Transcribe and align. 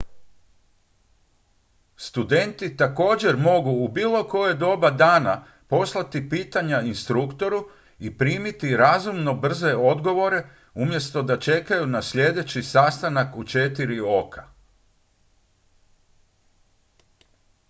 studenti 1.97 2.77
također 2.77 3.37
mogu 3.37 3.69
u 3.69 3.87
bilo 3.87 4.27
koje 4.27 4.53
doba 4.55 4.91
dana 4.91 5.43
poslati 5.67 6.29
pitanja 6.29 6.81
instruktoru 6.81 7.67
i 7.99 8.17
primiti 8.17 8.77
razumno 8.77 9.33
brze 9.33 9.75
odgovore 9.75 10.49
umjesto 10.73 11.21
da 11.23 11.39
čekaju 11.39 11.87
na 11.87 12.01
sljedeći 12.01 12.63
sastanak 12.63 13.35
u 13.37 13.43
četiri 13.43 13.99
oka 14.07 14.47